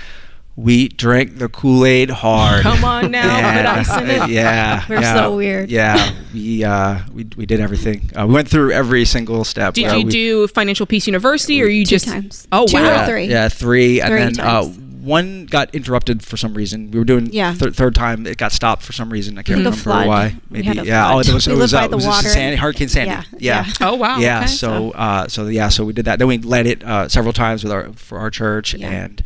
[0.61, 2.62] we drank the Kool Aid hard.
[2.62, 4.31] Come on now, put And, ice in it.
[4.31, 5.70] Yeah, We're yeah, so weird.
[5.70, 8.11] Yeah, we uh, we we did everything.
[8.18, 9.75] Uh, we went through every single step.
[9.75, 12.07] Did Uh, you we- do Financial Peace University, or you Two just?
[12.09, 12.46] times.
[12.53, 12.87] Oh Two or wow!
[12.88, 13.25] yeah, three?
[13.27, 14.64] Yeah, three, and Three then uh,
[15.01, 16.90] one got interrupted for some reason.
[16.90, 17.55] We were doing Yeah.
[17.55, 18.27] thir- third time.
[18.27, 19.38] It got stopped for some reason.
[19.38, 20.07] I can't The remember flood.
[20.07, 20.37] why.
[20.51, 21.09] We Maybe had a yeah.
[21.09, 21.27] flood.
[21.27, 22.29] Oh, it was We it lived was, by uh, the it was water.
[22.29, 23.11] Sandy, Hurricane Sandy.
[23.12, 23.64] Yeah, Yeah.
[23.66, 23.73] yeah.
[23.88, 24.18] Oh wow!
[24.18, 24.46] Yeah, okay.
[24.49, 26.18] so uh, so yeah, so we did that.
[26.18, 28.90] Then we led it uh, several times with our for our church, Yeah.
[28.90, 29.23] and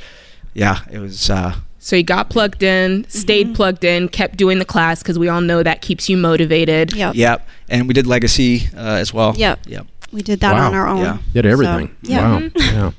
[0.55, 3.55] yeah, it was uh, So you got plugged in, stayed Mm-hmm.
[3.57, 6.95] plugged in, kept doing the class because we all know that keeps you motivated.
[6.95, 7.15] Yep.
[7.15, 7.47] yep.
[7.69, 9.35] And we did legacy uh, as well.
[9.37, 9.61] Yep.
[9.67, 9.87] Yep.
[10.13, 10.69] We did that Wow.
[10.69, 10.99] on our own.
[11.03, 11.19] Yeah.
[11.33, 11.89] Did everything.
[12.05, 12.39] So, yeah.
[12.39, 12.51] Wow.
[12.57, 12.91] yeah.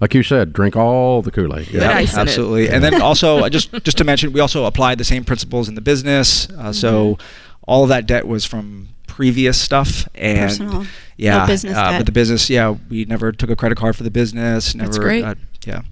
[0.00, 1.66] Like you said, drink all the Kool Aid.
[1.66, 1.96] Put Yeah.
[1.96, 2.22] ice in it.
[2.22, 2.68] absolutely.
[2.68, 5.80] And then also, just just to mention, we also applied the same principles in the
[5.80, 6.48] business.
[6.50, 7.22] Uh, So Mm-hmm.
[7.68, 10.86] all of that debt was from previous stuff and Personal.
[11.16, 12.00] yeah, No business uh, debt.
[12.00, 14.74] but the business, yeah, we never took a credit card for the business.
[14.74, 15.24] Never, That's great.
[15.24, 15.82] Uh, yeah.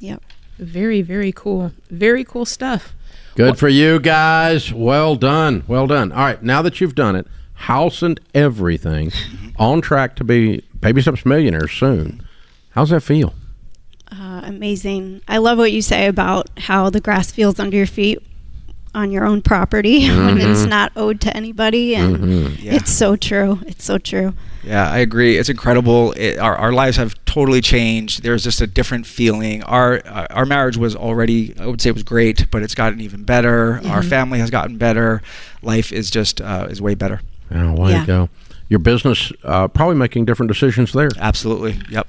[0.00, 0.22] Yep.
[0.58, 1.72] Very, very cool.
[1.90, 2.94] Very cool stuff.
[3.36, 4.72] Good for you guys.
[4.72, 5.62] Well done.
[5.68, 6.10] Well done.
[6.10, 9.12] All right, now that you've done it, house and everything,
[9.56, 12.26] on track to be Baby Steps Millionaires soon.
[12.70, 13.34] How's that feel?
[14.10, 15.22] Uh, amazing.
[15.28, 18.22] I love what you say about how the grass feels under your feet
[18.94, 21.94] on your own property when it's not owed to anybody.
[21.94, 22.74] And Yeah.
[22.74, 23.60] it's so true.
[23.66, 24.34] It's so true.
[24.64, 25.36] Yeah, I agree.
[25.38, 26.12] It's incredible.
[26.12, 28.22] It, our, our lives have totally changed.
[28.22, 29.62] There's just a different feeling.
[29.62, 33.00] Our uh, our marriage was already, I would say, it was great, but it's gotten
[33.00, 33.80] even better.
[33.86, 35.22] Our family has gotten better.
[35.62, 37.20] Life is just uh, is way better.
[37.50, 38.00] Oh, way Yeah.
[38.00, 38.28] to go.
[38.68, 41.08] Your business, uh, probably making different decisions there.
[41.18, 41.80] Absolutely.
[41.88, 42.06] Yep.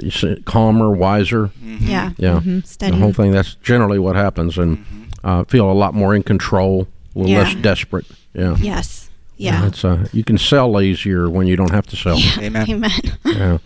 [0.00, 1.50] You see, calmer, wiser.
[1.62, 2.12] Yeah.
[2.16, 2.40] Yeah.
[2.64, 2.92] Steady.
[2.92, 4.56] The whole thing, that's generally what happens.
[4.56, 4.86] And
[5.24, 7.42] uh, feel a lot more in control, a little Yeah.
[7.42, 8.06] less desperate.
[8.34, 8.56] Yeah.
[8.60, 9.10] Yes.
[9.36, 9.66] Yeah.
[9.66, 12.18] It's, uh, you can sell easier when you don't have to sell.
[12.18, 12.40] Yeah.
[12.40, 12.70] Amen.
[12.70, 12.90] Amen.
[13.24, 13.58] Yeah.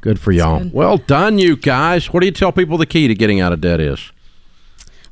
[0.00, 0.60] Good for y'all.
[0.60, 0.72] good.
[0.72, 2.12] Well done, you guys.
[2.12, 4.10] What do you tell people the key to getting out of debt is?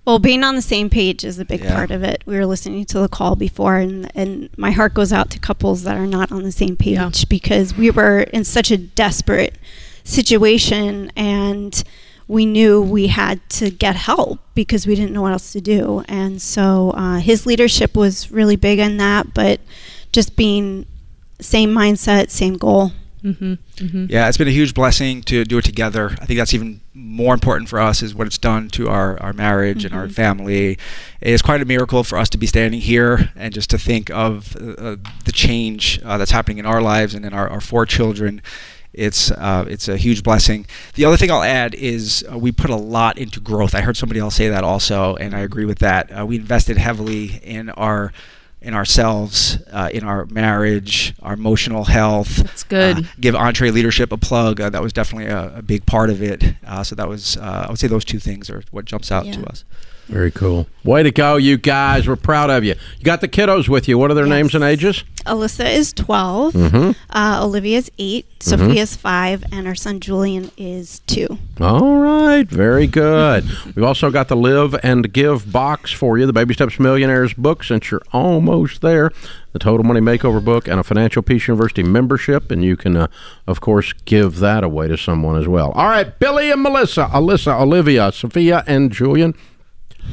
[0.07, 1.75] Well, being on the same page is a big Yeah.
[1.75, 2.23] part of it.
[2.25, 5.83] We were listening to the call before, and, and my heart goes out to couples
[5.83, 7.11] that are not on the same page Yeah.
[7.29, 9.57] because we were in such a desperate
[10.05, 11.85] situation and
[12.29, 16.05] we knew we had to get help because we didn't know what else to do.
[16.09, 19.61] And so uh, his leadership was really big on that, but
[20.13, 20.87] just being
[21.41, 22.93] same mindset, same goal.
[24.11, 26.11] Yeah, it's been a huge blessing to do it together.
[26.21, 29.33] I think that's even more important for us is what it's done to our, our
[29.33, 30.79] marriage and our family.
[31.21, 34.11] It is quite a miracle for us to be standing here and just to think
[34.11, 37.87] of uh, the change uh, that's happening in our lives and in our, our four
[37.87, 38.41] children.
[38.99, 40.67] It's uh, it's a huge blessing.
[40.95, 43.75] The other thing I'll add is uh, we put a lot into growth.
[43.75, 46.11] I heard somebody else say that also, and I agree with that.
[46.11, 48.13] Uh, we invested heavily in our
[48.61, 52.39] in ourselves, uh, in our marriage, our emotional health.
[52.39, 52.99] That's good.
[52.99, 54.61] Uh, give EntreLeadership a plug.
[54.61, 56.43] Uh, that was definitely a, a big part of it.
[56.67, 59.27] Uh, so that was, uh, I would say, those two things are what jumps out
[59.27, 59.65] to us.
[60.09, 60.67] Very cool.
[60.85, 62.09] Way to go, you guys.
[62.09, 62.75] We're proud of you.
[62.99, 63.99] You got the kiddos with you.
[63.99, 64.31] What are their Yes.
[64.37, 65.05] names and ages?
[65.27, 66.91] Alyssa is 12, Mm-hmm.
[67.11, 71.37] uh, Olivia's 8, Sophia's 5, and our son Julian is 2.
[71.61, 73.45] All right, very good.
[73.77, 77.63] We've also got the Live and Give box for you, the Baby Steps Millionaires book,
[77.63, 79.13] since you're almost there.
[79.53, 83.09] The Total Money Makeover book and a Financial Peace University membership, and you can, uh,
[83.47, 85.73] of course, give that away to someone as well.
[85.73, 89.35] All right, Billy and Melissa, Alyssa, Olivia, Sophia, and Julian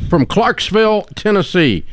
[0.10, 1.86] from Clarksville, Tennessee.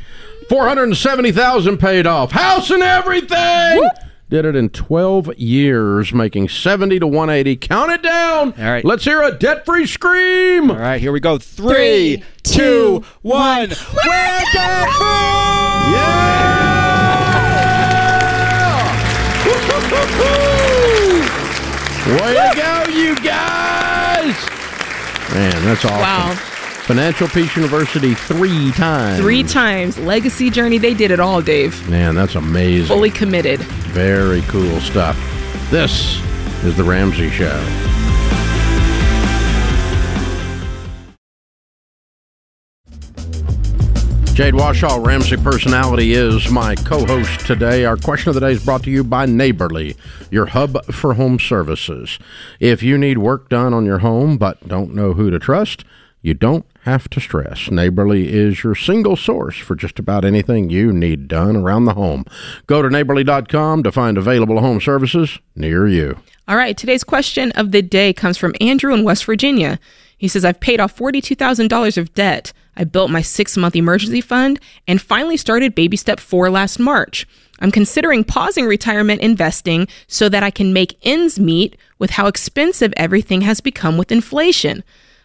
[0.49, 2.33] 470,000 paid off.
[2.33, 3.89] House and everything.
[4.29, 7.57] Did it in 12 years, making 70 to 180.
[7.57, 8.55] Count it down.
[8.59, 8.85] All right.
[8.85, 10.71] Let's hear a debt-free scream.
[10.71, 11.37] All right, here we go.
[11.39, 13.69] Three, two, one.
[13.69, 13.75] We're
[14.55, 15.93] debt free!
[15.93, 16.59] Yeah!
[22.13, 24.35] Way to go, you guys!
[25.33, 25.99] Man, that's awesome.
[26.01, 26.52] Wow.
[26.87, 29.21] Financial Peace University three times.
[29.21, 29.99] Three times.
[29.99, 30.79] Legacy Journey.
[30.79, 31.89] They did it all, Dave.
[31.89, 32.89] Man, that's amazing.
[32.89, 33.61] Fully committed.
[33.61, 35.17] Very cool stuff.
[35.71, 36.21] This
[36.65, 37.57] is The Ramsey Show.
[44.35, 47.85] Jade Warshaw, Ramsey Personality, is my co host today.
[47.85, 49.95] Our question of the day is brought to you by Neighborly,
[50.33, 52.19] your hub for home services.
[52.59, 55.85] If you need work done on your home but don't know who to trust,
[56.23, 57.71] you don't have to stress.
[57.71, 62.25] Neighborly is your single source for just about anything you need done around the home.
[62.67, 66.19] Go to neighborly.com to find available home services near you.
[66.49, 69.79] All right, today's question of the day comes from Andrew in West Virginia.
[70.19, 72.53] He says, I've paid off $42,000 of debt.
[72.77, 77.27] I built my six month emergency fund and finally started baby step four last March.
[77.61, 82.93] I'm considering pausing retirement investing so that I can make ends meet with how expensive
[82.97, 84.83] everything has become with inflation.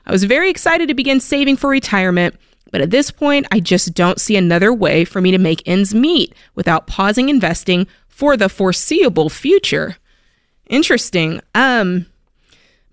[0.08, 2.36] I was very excited to begin saving for retirement,
[2.72, 5.94] but at this point, I just don't see another way for me to make ends
[5.94, 9.98] meet without pausing investing for the foreseeable future.
[10.70, 11.42] Interesting.
[11.54, 12.08] Um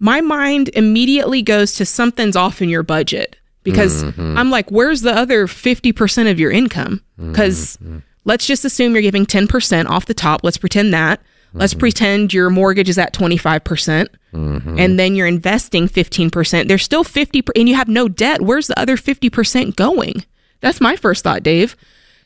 [0.00, 5.12] my mind immediately goes to something's off in your budget because I'm like, where's the
[5.16, 7.00] other 50% of your income?
[7.16, 7.78] Because
[8.24, 10.40] let's just assume you're giving 10% off the top.
[10.42, 11.22] Let's pretend that.
[11.54, 11.80] Let's mm-hmm.
[11.80, 14.78] pretend your mortgage is at 25% mm-hmm.
[14.78, 16.66] and then you're investing 15%.
[16.66, 18.42] There's still 50 per- and you have no debt.
[18.42, 20.24] Where's the other 50% going?
[20.60, 21.76] That's my first thought, Dave.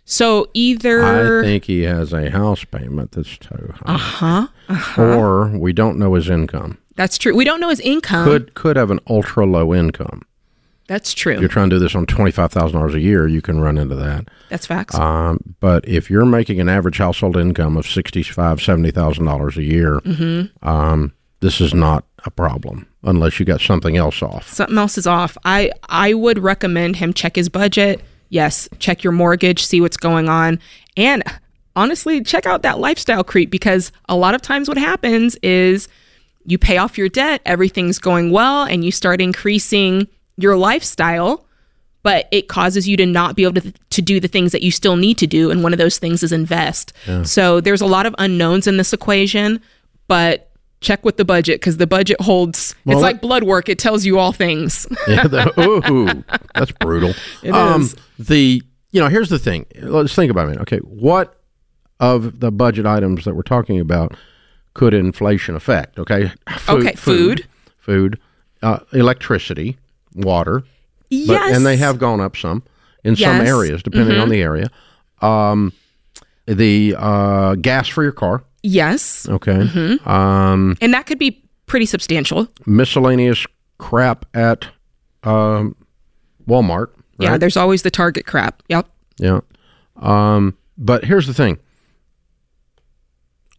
[0.07, 3.95] So either I think he has a house payment that's too high.
[3.95, 5.03] Uh-huh, uh-huh.
[5.03, 6.79] Or we don't know his income.
[6.97, 7.37] that's true.
[7.37, 8.25] We don't know his income.
[8.25, 10.23] Could could have an ultra low income.
[10.89, 11.35] That's true.
[11.35, 13.61] If you're trying to do this on twenty five thousand dollars a year, you can
[13.61, 14.27] run into that.
[14.49, 14.95] That's facts.
[14.97, 19.57] Um, but if you're making an average household income of sixty five, seventy thousand dollars
[19.57, 20.67] a year, Mm-hmm.
[20.69, 24.49] um, this is not a problem unless you got something else off.
[24.49, 25.39] Something else is off.
[25.45, 28.01] I I would recommend him check his budget.
[28.31, 30.59] Yes, check your mortgage, see what's going on,
[30.97, 31.23] and
[31.77, 35.87] honestly, check out that lifestyle creep because a lot of times what happens is
[36.45, 41.45] you pay off your debt, everything's going well, and you start increasing your lifestyle,
[42.03, 44.71] but it causes you to not be able to, to do the things that you
[44.71, 45.51] still need to do.
[45.51, 46.93] And one of those things is invest.
[47.25, 49.61] So there's a lot of unknowns in this equation,
[50.07, 53.79] but check with the budget because the budget holds, Well, it's like blood work, it
[53.79, 54.87] tells you all things.
[55.09, 56.25] Yeah, the, ooh,
[56.55, 57.15] that's brutal.
[57.43, 57.97] It um, is.
[58.19, 59.67] The you know, here's the thing.
[59.81, 60.59] Let's think about it.
[60.61, 61.35] Okay, what
[62.01, 64.15] of the budget items that we're talking about
[64.75, 65.99] could inflation affect?
[65.99, 66.33] Okay,
[66.69, 67.47] Okay, food.
[67.79, 68.19] food,
[68.63, 69.77] uh, electricity,
[70.15, 70.61] water.
[70.61, 70.67] But,
[71.11, 71.57] yes.
[71.57, 72.63] and they have gone up some
[73.05, 73.41] in some Yes.
[73.41, 73.47] Mm-hmm.
[73.49, 74.69] areas, depending on the area.
[75.23, 75.73] Um,
[76.47, 78.45] the uh, gas for your car.
[78.63, 79.29] Yes.
[79.29, 79.53] Okay.
[79.53, 80.09] Mm-hmm.
[80.09, 82.49] Um, And that could be pretty substantial.
[82.67, 83.47] miscellaneous
[83.79, 84.67] crap at
[85.23, 85.75] um,
[86.47, 86.89] Walmart.
[87.19, 88.63] Yeah, there's always the target crap.
[88.69, 88.89] Yep.
[89.19, 89.41] Yeah.
[89.97, 91.59] Um, but here's the thing.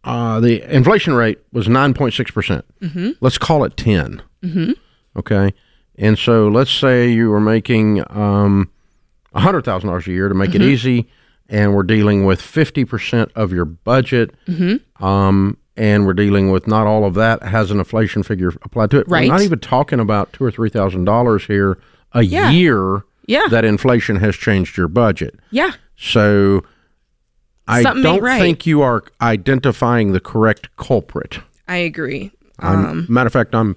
[0.02, 2.32] Uh, the inflation rate was 9.6%.
[2.32, 2.64] percent
[3.20, 4.22] Let's call it 10.
[4.42, 4.72] Mm-hmm.
[5.18, 5.52] Okay.
[6.00, 8.70] And so let's say you were making um,
[9.34, 11.08] $100,000 a year to make it easy,
[11.48, 14.34] and we're dealing with 50% of your budget.
[14.98, 18.98] Um, and we're dealing with not all of that has an inflation figure applied to
[18.98, 19.08] it.
[19.08, 19.28] Right.
[19.28, 21.78] We're not even talking about two or three thousand dollars here
[22.12, 22.50] a Yeah.
[22.50, 23.46] year Yeah.
[23.50, 25.38] that inflation has changed your budget.
[25.50, 25.72] Yeah.
[25.96, 26.64] So
[27.66, 28.40] I Something don't right.
[28.40, 31.38] think you are identifying the correct culprit.
[31.68, 32.30] I agree.
[32.58, 33.76] Um, matter of fact, I'm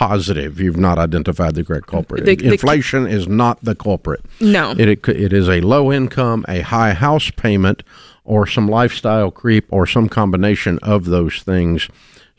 [0.00, 2.24] positive you've not identified the correct culprit.
[2.24, 4.24] The- the- Inflation is not the culprit.
[4.40, 4.70] no.
[4.70, 7.82] It, it, it is a low income, a high house payment,
[8.24, 11.86] or some lifestyle creep, or some combination of those things.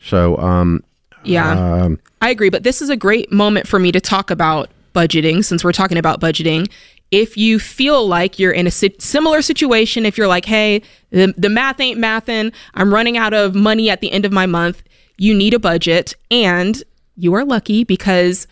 [0.00, 0.82] So, um,
[1.22, 1.52] yeah.
[1.52, 5.44] um, I agree, but this is a great moment for me to talk about budgeting
[5.44, 6.68] since we're talking about budgeting.
[7.12, 11.48] If you feel like you're in a similar situation, if you're like, hey, the, the
[11.48, 14.82] math ain't mathin', I'm running out of money at the end of my month,
[15.16, 16.16] you need a budget.
[16.28, 16.82] And
[17.16, 18.46] you are lucky because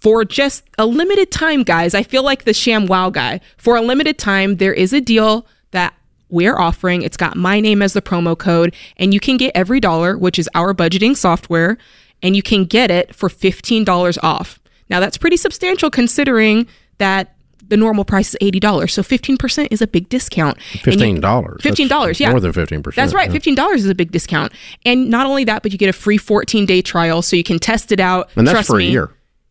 [0.00, 3.40] for just a limited time, guys, I feel like the ShamWow guy.
[3.56, 5.94] For a limited time, there is a deal that
[6.28, 7.02] we're offering.
[7.02, 10.48] It's got my name as the promo code, and you can get EveryDollar, which is
[10.54, 11.78] our budgeting software,
[12.22, 14.60] and you can get it for $15 off.
[14.90, 16.66] Now, that's pretty substantial considering
[16.98, 17.33] that
[17.68, 18.90] the normal price is $80.
[18.90, 20.60] So 15% is a big discount.
[20.62, 21.60] Fifteen dollars.
[21.62, 22.30] $15, yeah.
[22.30, 22.96] more than fifteen percent.
[23.10, 23.30] That's right.
[23.30, 24.52] $15 is a big discount.
[24.84, 27.58] And not only that, but you get a free 14 day trial so you can
[27.58, 28.30] test it out.
[28.36, 28.88] and that's for me.
[28.88, 29.10] a year.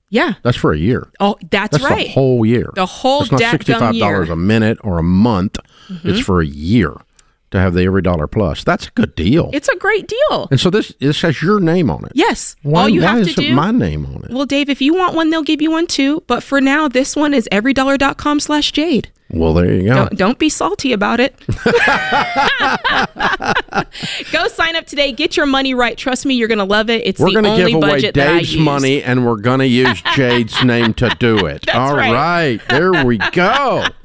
[0.09, 0.33] Yeah.
[0.43, 1.07] That's for a year.
[1.19, 2.05] Oh, that's, That's right.
[2.07, 2.71] the whole year.
[2.75, 4.25] The whole It's not sixty-five dollars.
[4.25, 4.31] Mm-hmm.
[4.31, 5.57] a minute or a month.
[6.03, 6.93] It's for a year
[7.53, 8.63] to have the EveryDollar plus.
[8.63, 9.49] That's a good deal.
[9.53, 10.47] It's a great deal.
[10.51, 12.11] and so this this has your name on it.
[12.13, 12.55] Yes.
[12.63, 13.55] Why, All you why have is to it do.
[13.55, 14.31] my name on it?
[14.31, 16.23] well, Dave, if you want one, they'll give you one too.
[16.27, 19.09] But for now, this one is everydollar.com slash Jade.
[19.29, 19.95] Well, there you go.
[19.95, 21.33] Don't, don't be salty about it.
[24.31, 25.11] Go sign up today.
[25.11, 25.97] Get your money right.
[25.97, 27.05] Trust me, you're going to love it.
[27.05, 29.67] It's We're the going to only give away budget Dave's money, and we're going to
[29.67, 31.67] use Jade's name to do it.
[31.73, 32.11] All right.
[32.13, 33.85] right, there we go.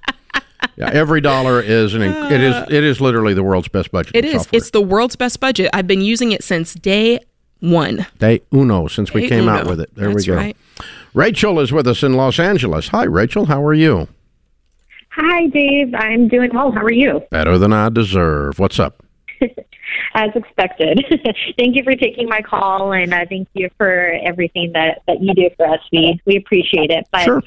[0.77, 2.03] Yeah, EveryDollar is an.
[2.03, 2.55] inc- it is.
[2.71, 4.14] It is literally the world's best budget.
[4.14, 4.47] It is.
[4.53, 5.71] It's the world's best budget.
[5.73, 7.18] I've been using it since day
[7.59, 8.07] one.
[8.18, 9.92] Day uno since we Day came out with it.
[9.97, 10.37] There That's we go.
[10.37, 10.57] right.
[11.14, 12.88] Rachel is with us in Los Angeles.
[12.88, 13.47] Hi, Rachel.
[13.47, 14.07] How are you?
[15.11, 15.94] Hi, Dave.
[15.94, 16.71] I'm doing well.
[16.71, 17.23] How are you?
[17.31, 18.61] Better than I deserve.
[18.61, 19.03] What's up?
[20.14, 21.05] As expected.
[21.59, 25.35] thank you for taking my call, and uh, thank you for everything that, that you
[25.35, 25.81] do for us.
[25.92, 27.06] We we appreciate it.
[27.11, 27.42] But Sure.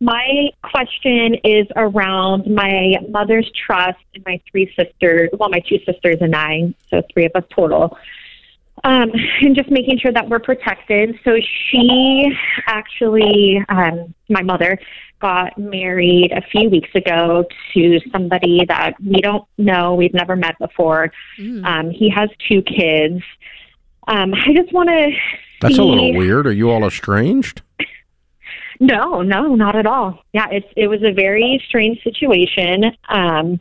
[0.00, 5.28] My question is around my mother's trust and my three sisters.
[5.38, 7.96] Well, my two sisters and I, so three of us total.
[8.82, 9.10] Um,
[9.42, 11.18] and just making sure that we're protected.
[11.22, 11.36] So
[11.70, 12.32] she
[12.66, 14.78] actually, um, my mother,
[15.20, 17.44] got married a few weeks ago
[17.74, 21.12] to somebody that we don't know, we've never met before.
[21.62, 23.22] Um, he has two kids.
[24.08, 25.10] Um, I just want to.
[25.60, 26.46] That's a little weird.
[26.46, 27.60] Are you all estranged?
[28.80, 30.24] No, no, not at all.
[30.32, 32.96] Yeah, it's it was a very strange situation.
[33.08, 33.60] Um,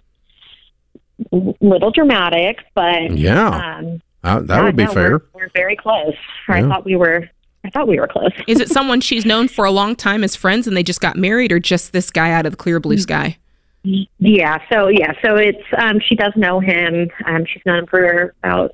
[1.59, 5.09] little dramatic, but Yeah, um, uh, that yeah, would be no, fair.
[5.11, 6.15] We're, we're very close.
[6.47, 7.29] Or I thought we were.
[7.65, 8.31] I thought we were close.
[8.47, 11.17] Is it someone she's known for a long time as friends and they just got
[11.17, 13.37] married, or just this guy out of the clear blue sky?
[13.83, 14.59] Yeah.
[14.71, 15.11] So yeah.
[15.21, 17.09] So it's um, she does know him.
[17.25, 18.73] Um, she's known him for about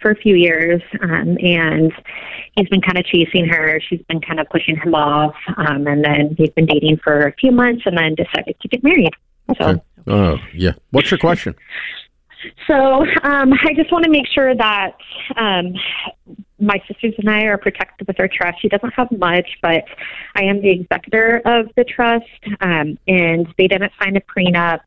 [0.00, 1.92] for a few years, um, and
[2.56, 3.80] he's been kind of chasing her.
[3.88, 7.32] She's been kind of pushing him off, um, and then they've been dating for a
[7.34, 9.12] few months, and then decided to get married.
[9.50, 9.74] Okay.
[9.74, 10.72] So, Oh, yeah.
[10.90, 11.54] What's your question?
[12.66, 14.96] so um, I just want to make sure that
[15.36, 15.74] um,
[16.58, 18.60] my sisters and I are protected with our trust.
[18.60, 19.84] She doesn't have much, but
[20.34, 22.26] I am the executor of the trust,
[22.60, 24.80] um, and they didn't sign a prenup.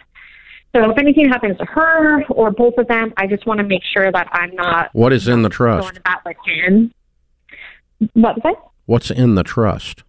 [0.76, 3.82] So if anything happens to her or both of them, I just want to make
[3.84, 5.99] sure that I'm not What is in the trust?
[6.26, 6.93] with him.
[8.13, 8.55] What was that?
[8.86, 10.03] What's in the trust?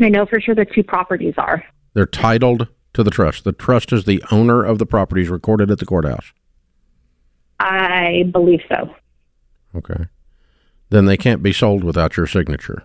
[0.00, 1.64] I know for sure the two properties are.
[1.94, 3.44] They're titled to the trust.
[3.44, 6.32] The trust is the owner of the properties recorded at the courthouse.
[7.58, 8.94] I believe so.
[9.74, 10.06] Okay.
[10.90, 12.84] Then they can't be sold without your signature.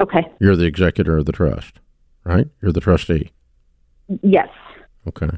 [0.00, 0.26] Okay.
[0.40, 1.80] You're the executor of the trust,
[2.24, 2.48] right?
[2.62, 3.30] You're the trustee.
[4.22, 4.48] Yes.
[5.08, 5.30] Okay.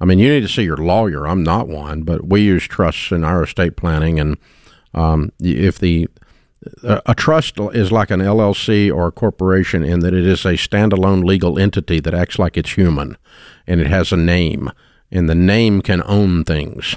[0.00, 1.26] I mean, you need to see your lawyer.
[1.26, 4.36] I'm not one, but we use trusts in our estate planning, and
[4.94, 6.08] um, if the
[6.84, 10.52] a a trust is like an LLC or a corporation in that it is a
[10.54, 13.16] standalone legal entity that acts like it's human,
[13.66, 14.70] and it has a name,
[15.10, 16.96] and the name can own things.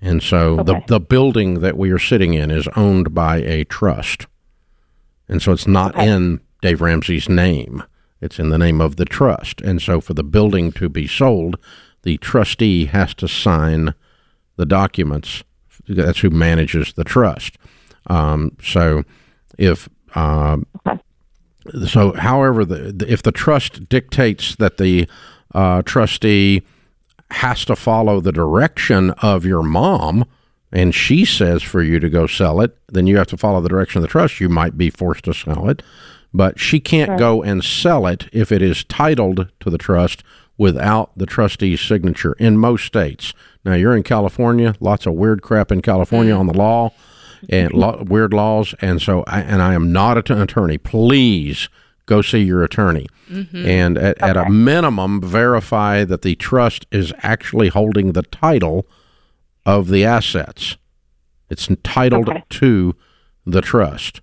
[0.00, 4.26] And so the the building that we are sitting in is owned by a trust,
[5.28, 6.08] and so it's not Okay.
[6.10, 7.82] in Dave Ramsey's name.
[8.20, 9.60] It's in the name of the trust.
[9.60, 11.56] And so for the building to be sold,
[12.02, 13.94] the trustee has to sign
[14.56, 15.42] the documents.
[15.88, 17.56] That's who manages the trust.
[18.06, 19.02] Um, so
[19.58, 20.66] if um,
[21.86, 25.08] so, however, the, the, if the trust dictates that the
[25.54, 26.62] uh, trustee
[27.30, 30.26] has to follow the direction of your mom,
[30.70, 33.68] and she says for you to go sell it, then you have to follow the
[33.68, 34.40] direction of the trust.
[34.40, 35.82] You might be forced to sell it,
[36.34, 40.24] but she can't go and sell it if it is titled to the trust
[40.58, 43.32] without the trustee's signature in most states.
[43.64, 46.40] Now, you're in California, lots of weird crap in California mm.
[46.40, 46.92] on the law
[47.48, 48.74] and lo- weird laws.
[48.80, 50.76] And so, I, and I am not an attorney.
[50.76, 51.68] Please
[52.06, 53.06] go see your attorney.
[53.30, 53.66] Mm-hmm.
[53.66, 58.86] And at, at a minimum, verify that the trust is actually holding the title
[59.64, 60.76] of the assets.
[61.48, 62.44] It's entitled Okay.
[62.50, 62.96] to
[63.46, 64.20] the trust.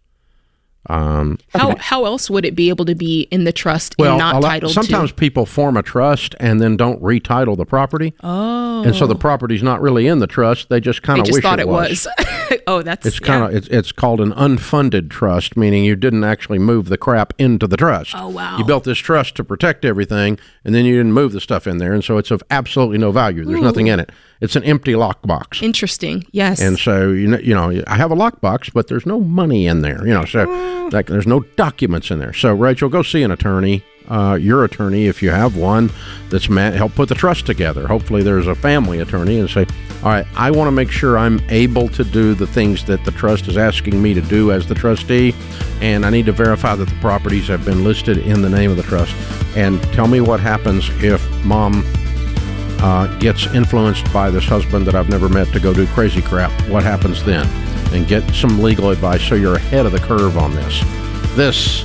[0.89, 4.19] Um, How how else would it be able to be in the trust well, and
[4.19, 5.15] not titled sometimes to?
[5.15, 8.15] people form a trust and then don't retitle the property.
[8.23, 10.69] Oh, And so the property's not really in the trust.
[10.69, 12.07] They just kind of wish thought it it was.
[12.67, 16.57] oh, that's It's kind of it's, it's called an unfunded trust, meaning you didn't actually
[16.57, 18.15] move the crap into the trust.
[18.17, 18.57] Oh, wow.
[18.57, 21.77] You built this trust to protect everything, and then you didn't move the stuff in
[21.77, 23.45] there, and so it's of absolutely no value.
[23.45, 24.11] There's nothing in it.
[24.41, 25.61] It's an empty lockbox.
[25.61, 26.25] interesting.
[26.32, 26.59] Yes.
[26.59, 29.82] And so you know, you know, I have a lockbox, but there's no money in
[29.82, 30.05] there.
[30.07, 30.70] You know, so Mm.
[30.91, 32.34] Like there's no documents in there.
[32.34, 35.89] So Rachel, go see an attorney, uh, your attorney, if you have one,
[36.30, 37.88] that's ma- help put the trust together.
[37.88, 39.65] Hopefully, there's a family attorney, and say,
[40.03, 43.11] all right, I want to make sure I'm able to do the things that the
[43.11, 45.34] trust is asking me to do as the trustee,
[45.80, 48.78] and I need to verify that the properties have been listed in the name of
[48.78, 49.15] the trust.
[49.55, 51.84] And tell me what happens if mom
[52.80, 56.51] uh, gets influenced by this husband that I've never met to go do crazy crap,
[56.67, 57.47] what happens then?
[57.91, 60.81] And get some legal advice so you're ahead of the curve on this.
[61.35, 61.83] This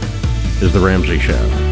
[0.62, 1.66] is The Ramsey Show.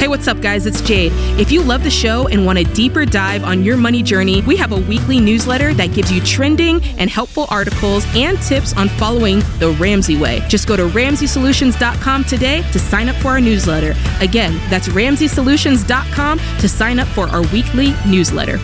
[0.00, 0.64] Hey, what's up, guys?
[0.64, 1.12] It's Jade.
[1.38, 4.56] If you love the show and want a deeper dive on your money journey, we
[4.56, 9.40] have a weekly newsletter that gives you trending and helpful articles and tips on following
[9.58, 10.42] the Ramsey way.
[10.48, 13.94] Just go to RamseySolutions.com today to sign up for our newsletter.
[14.20, 18.58] Again, that's RamseySolutions.com to sign up for our weekly newsletter.